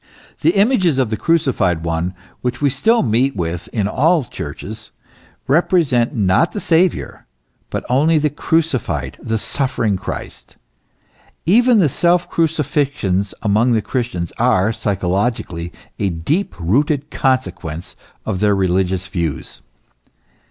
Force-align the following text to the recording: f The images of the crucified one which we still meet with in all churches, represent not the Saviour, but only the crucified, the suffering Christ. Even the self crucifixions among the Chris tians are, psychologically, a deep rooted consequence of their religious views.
f 0.33 0.39
The 0.39 0.55
images 0.55 0.97
of 0.97 1.11
the 1.11 1.15
crucified 1.15 1.83
one 1.83 2.15
which 2.41 2.59
we 2.59 2.71
still 2.71 3.03
meet 3.03 3.35
with 3.35 3.67
in 3.67 3.87
all 3.87 4.23
churches, 4.23 4.89
represent 5.47 6.15
not 6.15 6.53
the 6.53 6.59
Saviour, 6.59 7.27
but 7.69 7.85
only 7.87 8.17
the 8.17 8.31
crucified, 8.31 9.15
the 9.21 9.37
suffering 9.37 9.97
Christ. 9.97 10.55
Even 11.45 11.77
the 11.77 11.87
self 11.87 12.27
crucifixions 12.27 13.35
among 13.43 13.73
the 13.73 13.81
Chris 13.83 14.07
tians 14.07 14.31
are, 14.39 14.73
psychologically, 14.73 15.71
a 15.99 16.09
deep 16.09 16.55
rooted 16.59 17.11
consequence 17.11 17.95
of 18.25 18.39
their 18.39 18.55
religious 18.55 19.05
views. 19.07 19.61